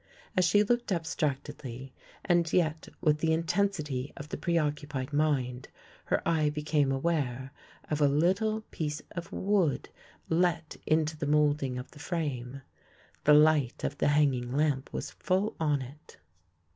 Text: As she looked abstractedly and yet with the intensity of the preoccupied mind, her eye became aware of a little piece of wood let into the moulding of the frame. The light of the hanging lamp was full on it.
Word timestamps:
As 0.35 0.45
she 0.45 0.63
looked 0.63 0.91
abstractedly 0.91 1.93
and 2.25 2.51
yet 2.51 2.87
with 3.01 3.19
the 3.19 3.33
intensity 3.33 4.11
of 4.17 4.29
the 4.29 4.35
preoccupied 4.37 5.13
mind, 5.13 5.67
her 6.05 6.27
eye 6.27 6.49
became 6.49 6.91
aware 6.91 7.51
of 7.87 8.01
a 8.01 8.07
little 8.07 8.61
piece 8.71 9.03
of 9.11 9.31
wood 9.31 9.89
let 10.27 10.75
into 10.87 11.15
the 11.17 11.27
moulding 11.27 11.77
of 11.77 11.91
the 11.91 11.99
frame. 11.99 12.63
The 13.25 13.35
light 13.35 13.83
of 13.83 13.99
the 13.99 14.07
hanging 14.07 14.51
lamp 14.51 14.91
was 14.91 15.11
full 15.11 15.55
on 15.59 15.83
it. 15.83 16.17